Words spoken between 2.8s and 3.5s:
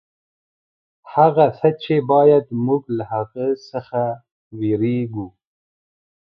له هغه